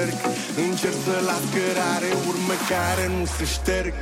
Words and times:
Încerc 0.00 0.20
Încerc 0.70 0.96
să 1.04 1.16
las 1.28 1.44
cărare 1.54 2.10
Urme 2.28 2.56
care 2.68 3.04
nu 3.18 3.24
se 3.36 3.44
șterg. 3.44 3.92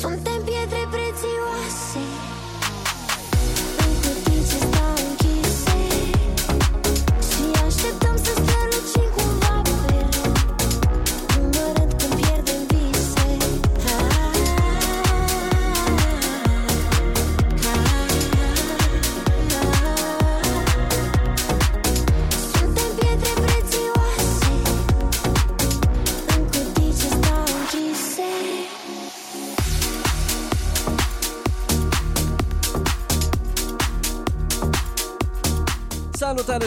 Suntem 0.00 0.38
pietre 0.44 0.82
prețioase 0.94 2.02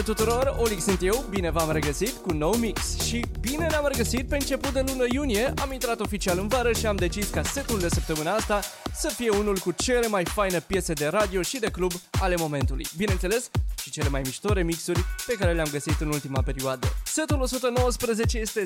tuturor, 0.04 0.56
Olix 0.58 0.82
sunt 0.82 1.02
eu, 1.02 1.24
bine 1.30 1.50
v-am 1.50 1.70
regăsit 1.70 2.16
cu 2.16 2.32
nou 2.32 2.54
mix 2.54 3.00
și 3.00 3.24
bine 3.40 3.66
ne-am 3.66 3.86
regăsit 3.86 4.28
pe 4.28 4.34
început 4.34 4.72
de 4.72 4.84
lună 4.86 5.04
iunie, 5.12 5.52
am 5.60 5.72
intrat 5.72 6.00
oficial 6.00 6.38
în 6.38 6.48
vară 6.48 6.72
și 6.72 6.86
am 6.86 6.96
decis 6.96 7.28
ca 7.28 7.42
setul 7.42 7.78
de 7.78 7.88
săptămâna 7.88 8.34
asta 8.34 8.60
să 8.94 9.08
fie 9.08 9.30
unul 9.30 9.58
cu 9.58 9.70
cele 9.70 10.06
mai 10.06 10.24
faine 10.24 10.60
piese 10.60 10.92
de 10.92 11.06
radio 11.06 11.42
și 11.42 11.58
de 11.58 11.70
club 11.70 11.92
ale 12.20 12.34
momentului. 12.36 12.86
Bineînțeles, 12.96 13.50
și 13.82 13.90
cele 13.90 14.08
mai 14.08 14.22
mișto 14.24 14.52
remixuri 14.52 15.04
pe 15.26 15.32
care 15.32 15.52
le-am 15.52 15.68
găsit 15.70 16.00
în 16.00 16.08
ultima 16.08 16.42
perioadă. 16.42 16.86
Setul 17.16 17.40
119 17.40 18.38
este 18.38 18.62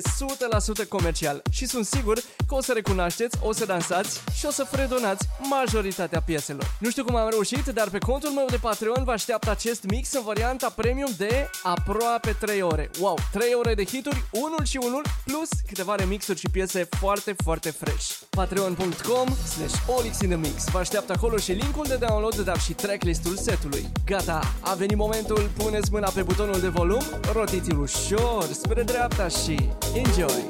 100% 0.83 0.87
comercial 0.87 1.41
și 1.51 1.65
sunt 1.65 1.85
sigur 1.85 2.17
că 2.47 2.55
o 2.55 2.61
să 2.61 2.71
recunoașteți, 2.73 3.37
o 3.41 3.51
să 3.51 3.65
dansați 3.65 4.21
și 4.33 4.45
o 4.45 4.51
să 4.51 4.63
fredonați 4.63 5.27
majoritatea 5.49 6.21
pieselor. 6.21 6.75
Nu 6.79 6.89
știu 6.89 7.03
cum 7.03 7.15
am 7.15 7.29
reușit, 7.29 7.65
dar 7.65 7.89
pe 7.89 7.97
contul 7.97 8.29
meu 8.29 8.45
de 8.49 8.57
Patreon 8.61 9.03
vă 9.03 9.11
așteaptă 9.11 9.49
acest 9.49 9.83
mix 9.83 10.13
în 10.13 10.23
varianta 10.23 10.73
premium 10.75 11.11
de 11.17 11.49
aproape 11.63 12.35
3 12.39 12.61
ore. 12.61 12.89
Wow, 12.99 13.17
3 13.31 13.53
ore 13.53 13.73
de 13.73 13.83
hituri, 13.83 14.23
unul 14.31 14.63
și 14.63 14.79
unul, 14.83 15.01
plus 15.25 15.49
câteva 15.67 15.95
remixuri 15.95 16.39
și 16.39 16.49
piese 16.49 16.87
foarte, 16.99 17.35
foarte 17.43 17.69
fresh. 17.69 18.09
Patreon.com 18.29 19.27
slash 19.53 19.75
Olix 19.97 20.19
in 20.19 20.29
the 20.29 20.37
Mix. 20.37 20.69
Vă 20.69 20.77
așteaptă 20.77 21.13
acolo 21.13 21.37
și 21.37 21.51
linkul 21.51 21.85
de 21.87 21.95
download, 21.95 22.39
dar 22.39 22.59
și 22.59 22.73
tracklistul 22.73 23.35
setului. 23.35 23.89
Gata, 24.05 24.41
a 24.59 24.73
venit 24.73 24.97
momentul, 24.97 25.49
puneți 25.57 25.91
mâna 25.91 26.09
pe 26.09 26.21
butonul 26.21 26.59
de 26.59 26.67
volum, 26.67 27.03
rotiți-l 27.33 27.79
ușor 27.79 28.38
spre 28.47 28.83
dreapta 28.83 29.27
și 29.27 29.69
enjoy! 29.93 30.47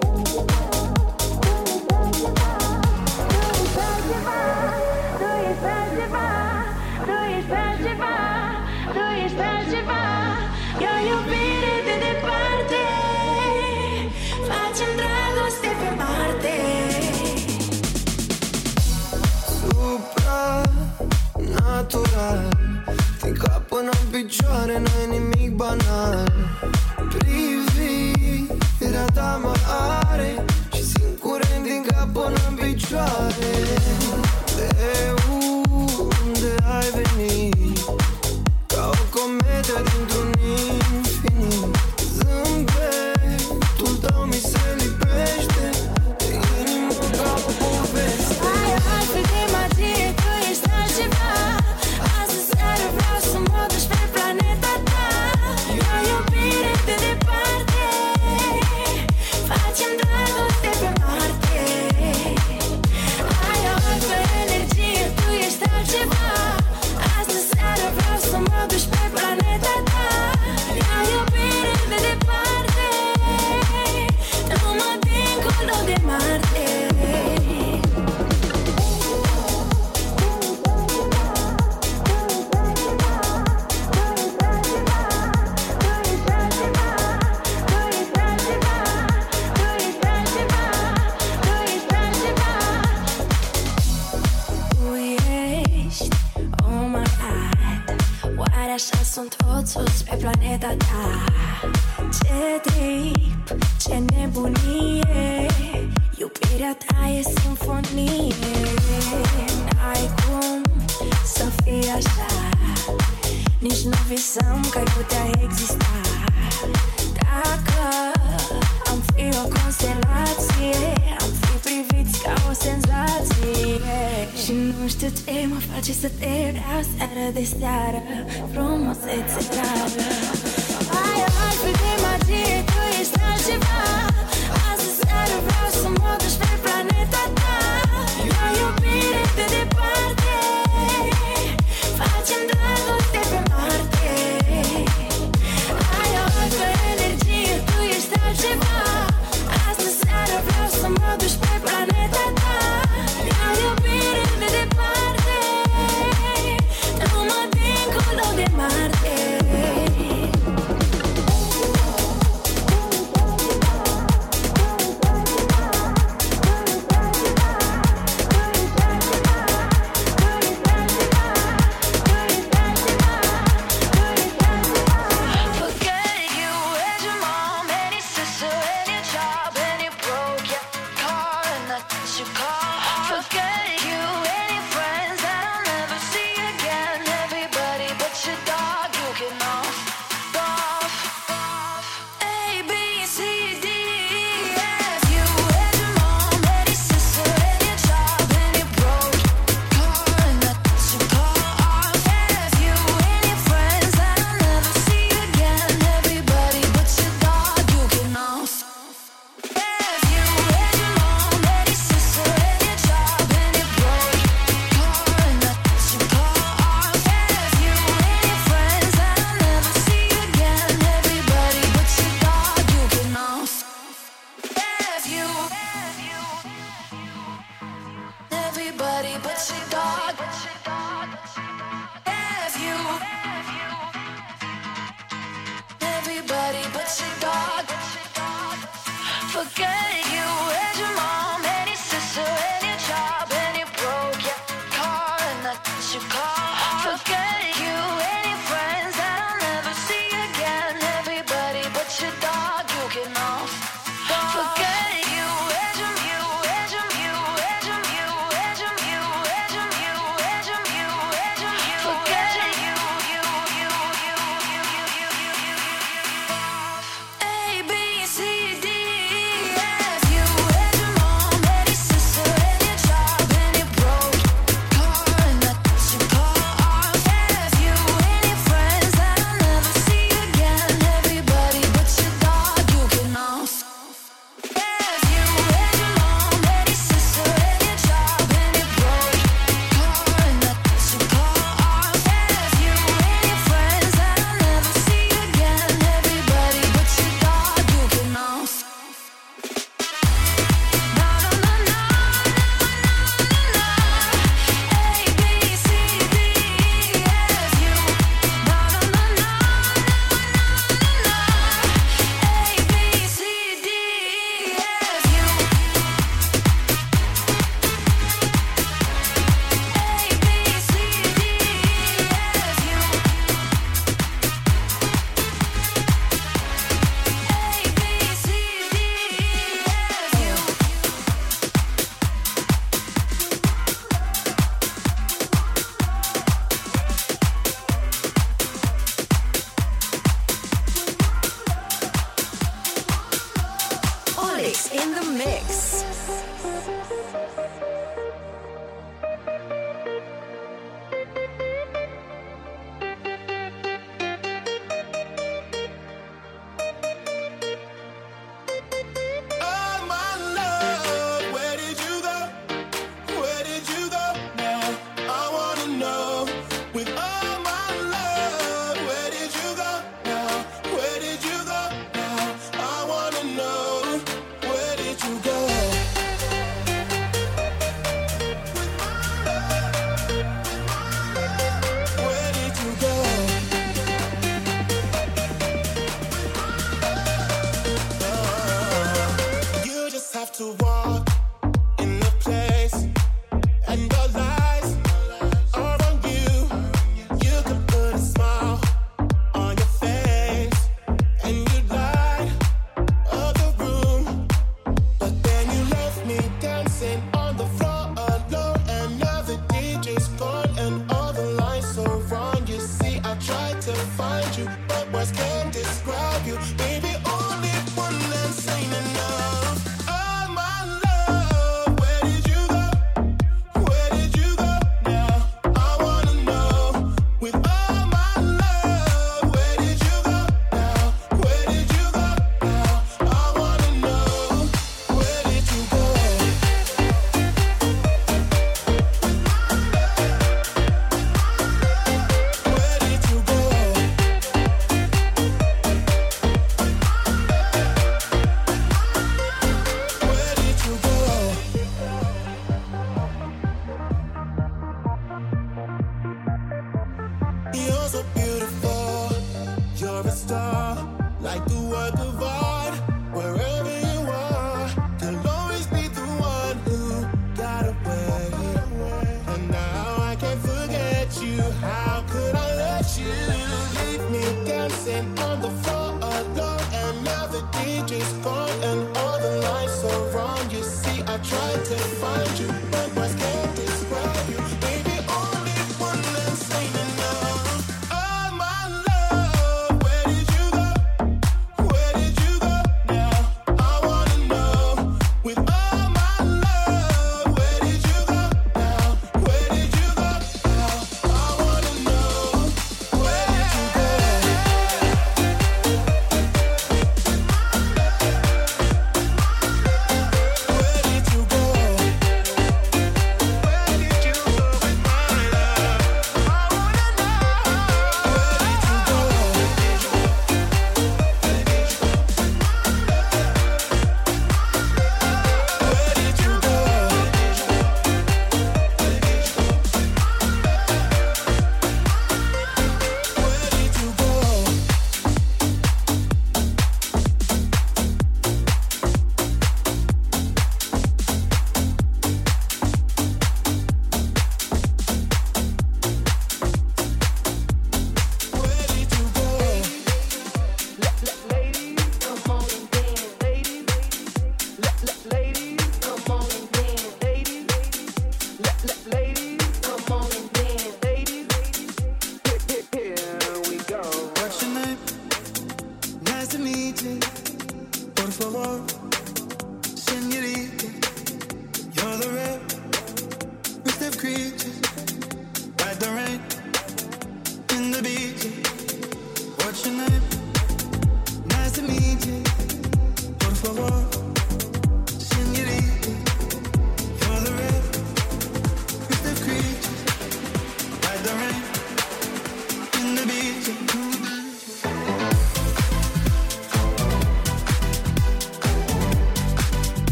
Supranatural 21.32 22.50
Din 23.22 23.34
cap 23.34 23.68
până 23.68 23.90
în 23.90 24.08
picioare 24.12 24.80
N-ai 24.80 25.20
nimic 25.20 25.56
banal 25.56 26.40
Privirea 29.00 29.24
ta 29.24 29.40
mă 29.44 29.54
are 30.12 30.46
Și 30.74 30.84
simt 30.84 31.20
curent 31.20 31.64
din 31.64 31.86
cap 31.88 32.08
până 32.14 32.40
în 32.50 32.56
picioare. 32.56 33.52
De 34.56 34.70
unde 36.26 36.56
ai 36.78 36.88
venit? 36.98 37.80
Ca 38.68 38.90
o 38.94 39.20
cometă 39.20 39.76
dintr-un 39.90 40.19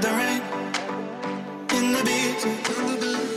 the 0.00 0.08
rain, 0.08 0.42
in 1.76 1.92
the 1.92 2.02
beach. 2.04 3.29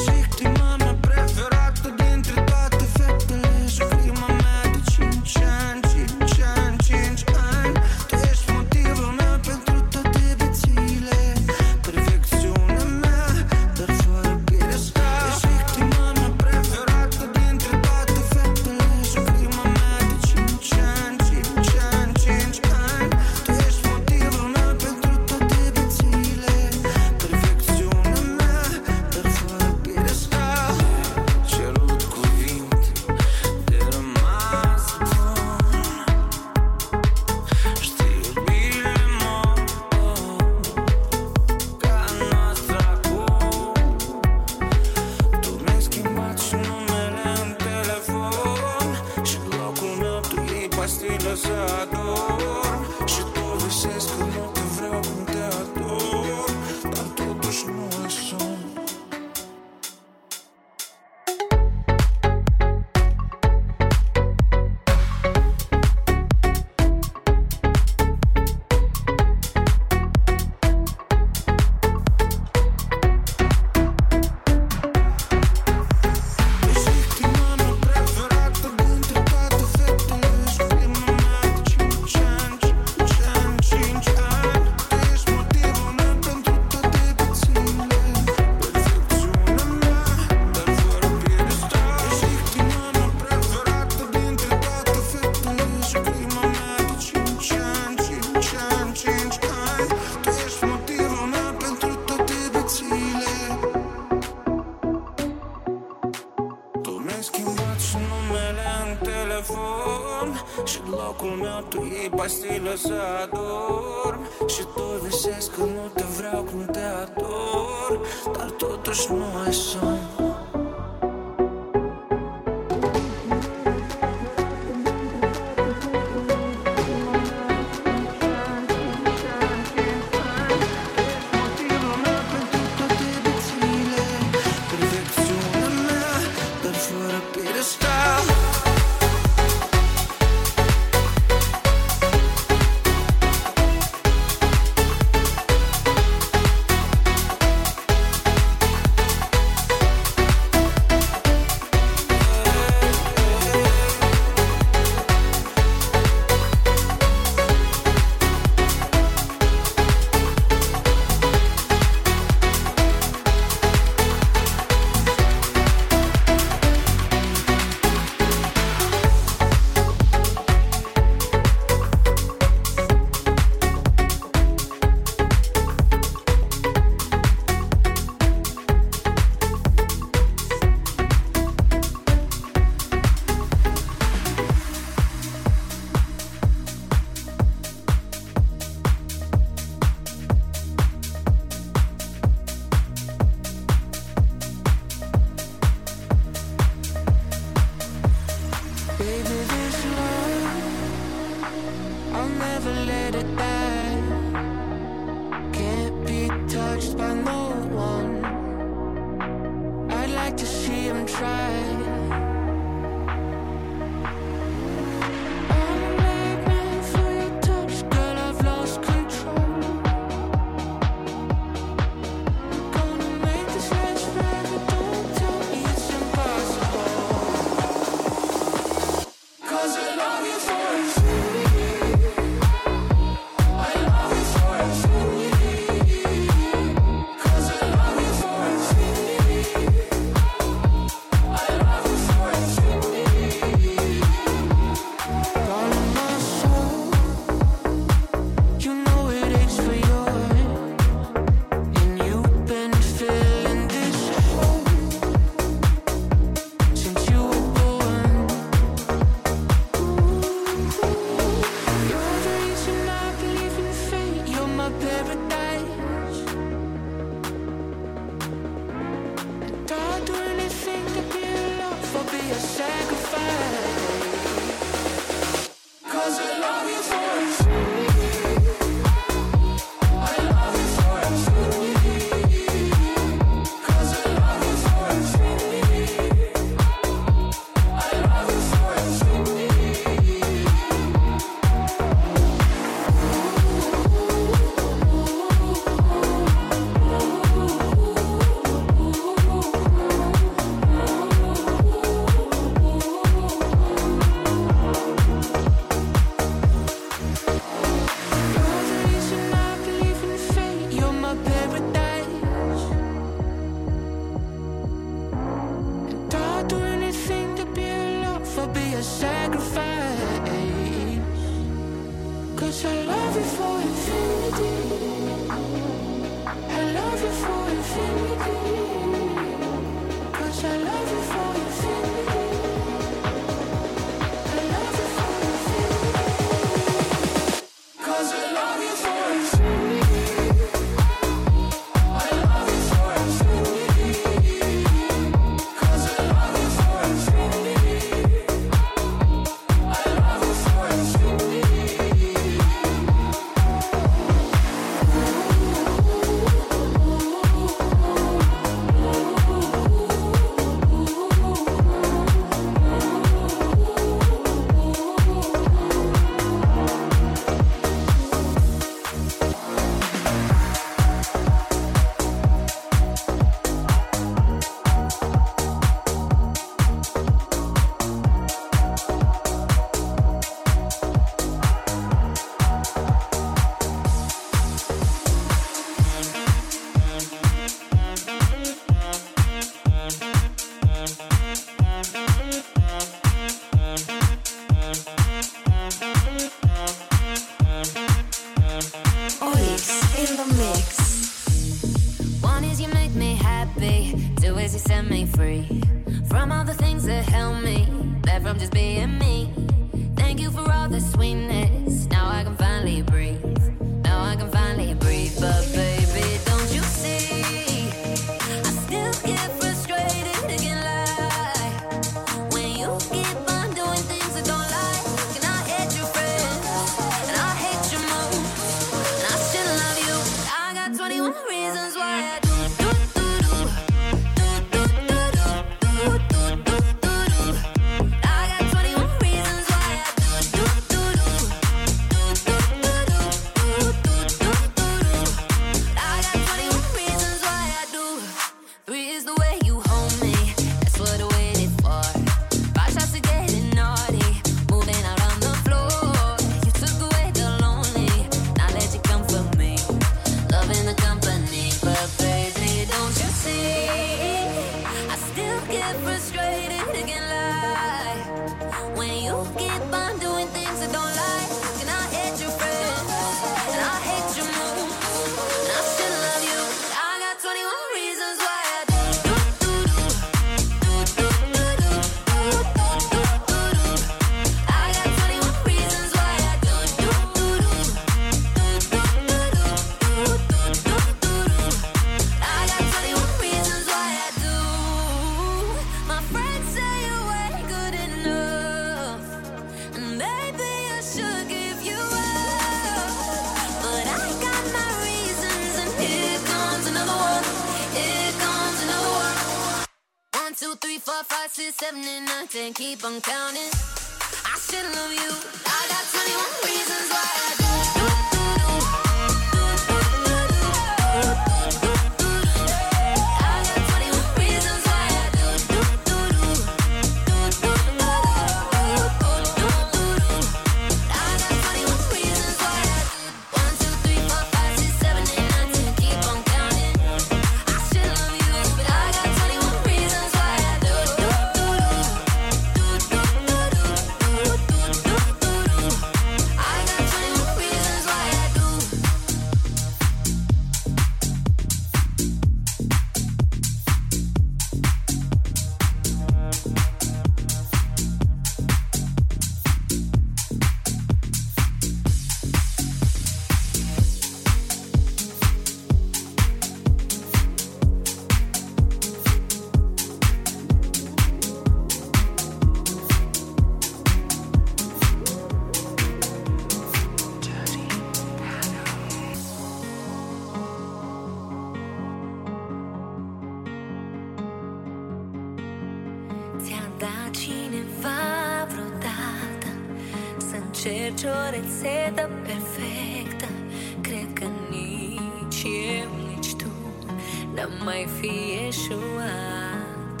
luat. 598.94 600.00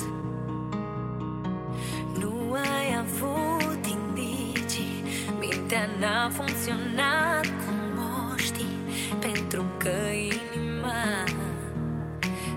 Nu 2.18 2.52
ai 2.52 2.96
avut 2.98 3.86
indicii 3.86 5.04
Mintea 5.38 5.88
n-a 6.00 6.30
funcționat 6.30 7.46
cum 7.46 8.02
o 8.02 8.36
știi 8.36 8.78
Pentru 9.20 9.64
că 9.76 9.90
inima 10.14 11.24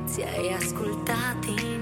Ți-ai 0.05 0.55
ascultat 0.57 1.37
inima. 1.47 1.74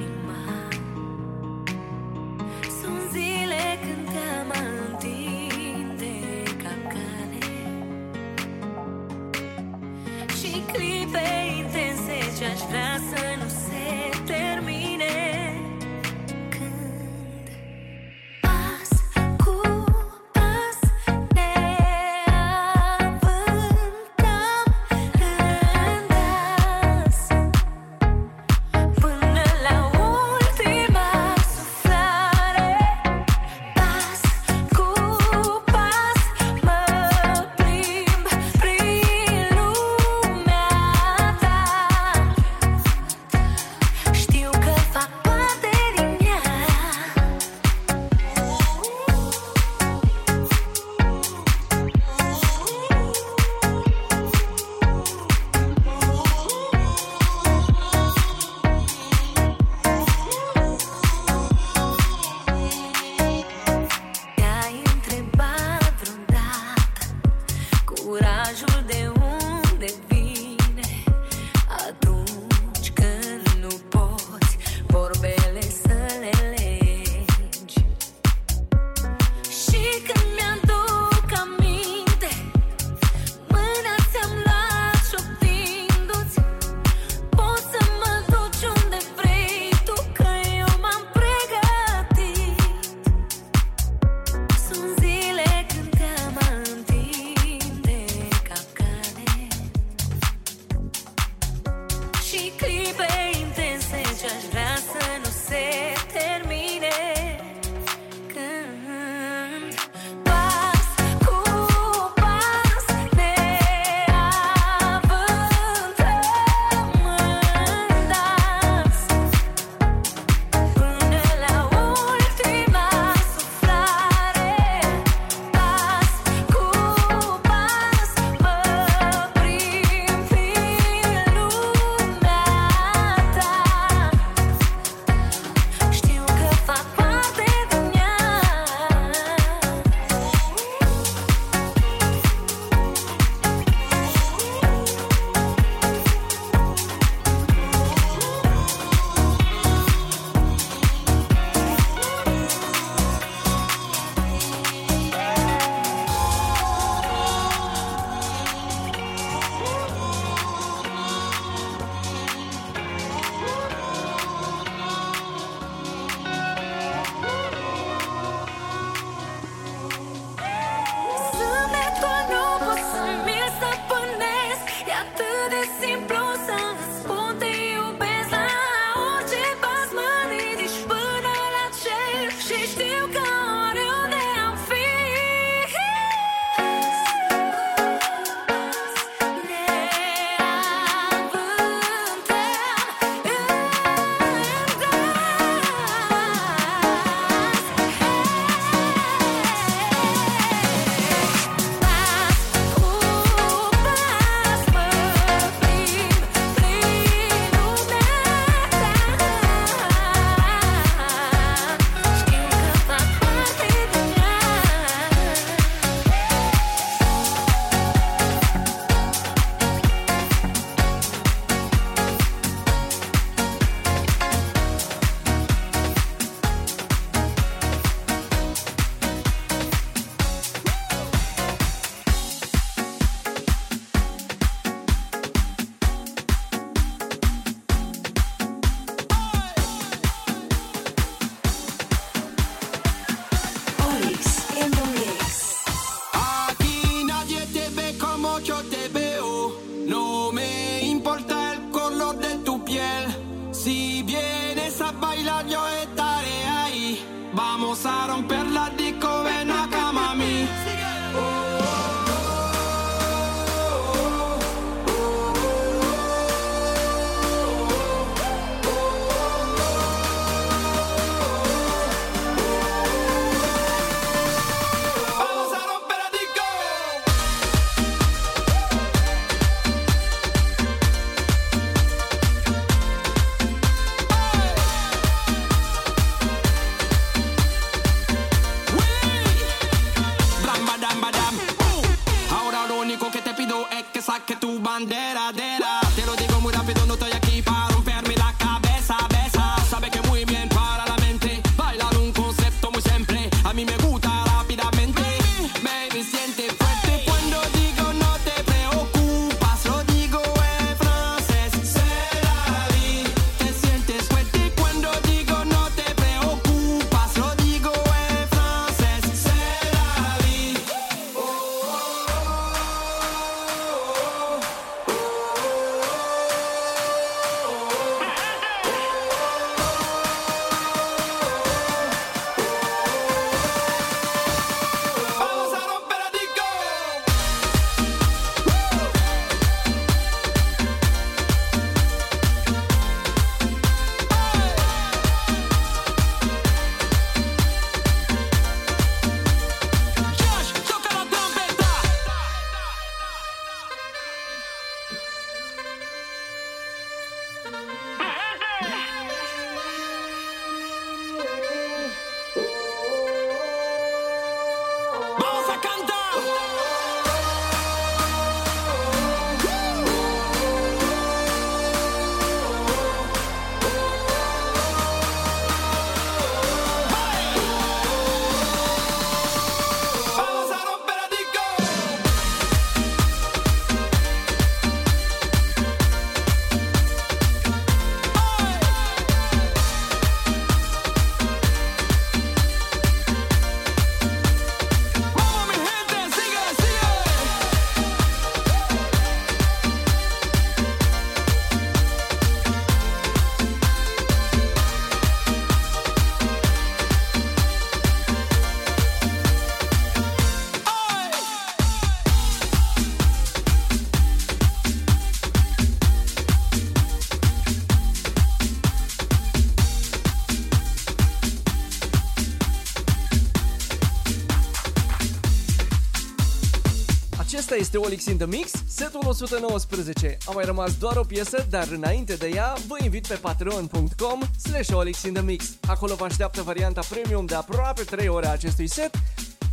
este 427.74 427.88
Olix 427.88 428.06
in 428.06 428.18
the 428.18 428.26
Mix, 428.26 428.52
setul 428.68 429.02
119. 429.04 430.18
A 430.26 430.32
mai 430.32 430.46
rămas 430.46 430.78
doar 430.78 430.96
o 430.96 431.04
piesă, 431.04 431.46
dar 431.50 431.68
înainte 431.72 432.14
de 432.14 432.32
ea, 432.34 432.54
vă 432.68 432.76
invit 432.84 433.08
pe 433.08 433.14
patreon.com 433.14 434.22
slash 434.44 435.04
in 435.04 435.14
the 435.14 435.22
Mix. 435.22 435.46
Acolo 435.68 435.96
vă 435.96 436.06
așteaptă 436.06 436.42
varianta 436.42 436.82
premium 436.90 437.26
de 437.26 437.36
aproape 437.36 437.84
3 437.84 438.08
ore 438.08 438.28
a 438.28 438.32
acestui 438.32 438.68
set, 438.68 438.92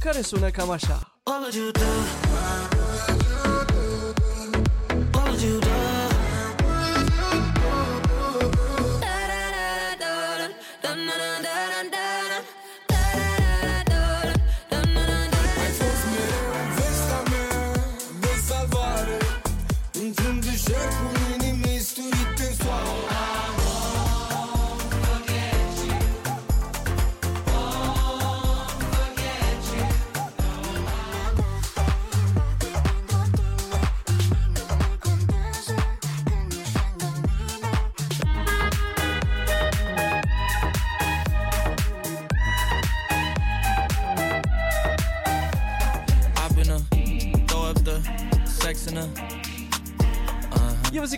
care 0.00 0.20
sună 0.20 0.50
cam 0.50 0.70
așa. 0.70 1.20
All 1.22 1.44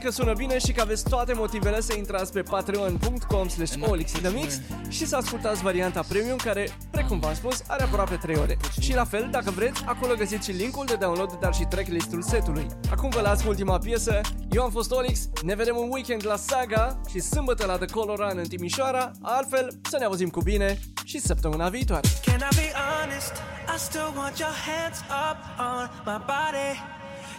că 0.03 0.11
sună 0.11 0.33
bine 0.33 0.59
și 0.59 0.73
că 0.73 0.81
aveți 0.81 1.09
toate 1.09 1.33
motivele 1.33 1.81
să 1.81 1.95
intrați 1.97 2.33
pe 2.33 2.43
patreon.com 2.43 3.49
slash 3.49 3.75
olixinthemix 3.81 4.61
și 4.89 5.07
să 5.07 5.17
ascultați 5.17 5.63
varianta 5.63 6.05
premium 6.09 6.37
care, 6.37 6.69
precum 6.91 7.19
v-am 7.19 7.35
spus, 7.35 7.63
are 7.67 7.83
aproape 7.83 8.15
3 8.17 8.37
ore. 8.37 8.57
Și 8.81 8.95
la 8.95 9.05
fel, 9.05 9.29
dacă 9.31 9.51
vreți, 9.51 9.83
acolo 9.87 10.15
găsiți 10.15 10.51
și 10.51 10.57
linkul 10.57 10.87
de 10.87 10.95
download, 10.95 11.39
dar 11.41 11.55
și 11.55 11.65
tracklist-ul 11.65 12.23
setului. 12.23 12.67
Acum 12.91 13.11
vă 13.11 13.21
las 13.21 13.43
cu 13.43 13.49
ultima 13.49 13.79
piesă. 13.79 14.21
Eu 14.51 14.63
am 14.63 14.71
fost 14.71 14.93
Olix, 14.93 15.29
ne 15.43 15.55
vedem 15.55 15.77
un 15.77 15.89
weekend 15.91 16.27
la 16.27 16.37
Saga 16.37 17.01
și 17.11 17.21
sâmbătă 17.21 17.67
la 17.67 17.77
The 17.77 17.87
Coloran 17.87 18.39
în 18.39 18.49
Timișoara, 18.49 19.11
altfel 19.21 19.79
să 19.91 19.97
ne 19.99 20.05
auzim 20.05 20.29
cu 20.29 20.41
bine 20.41 20.79
și 21.05 21.19
săptămâna 21.19 21.69
viitoare. 21.69 22.09
Can 22.25 22.49
I 22.51 22.55
be 22.55 22.73
honest? 22.83 23.33
I 23.75 23.79
still 23.79 24.13
want 24.17 24.39
your 24.39 24.55
hands 24.67 24.99
up 25.29 25.39
on 25.59 25.89
my 26.05 26.19
body. 26.27 27.02